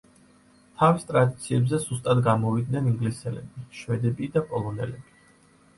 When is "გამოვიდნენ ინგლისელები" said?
2.29-3.65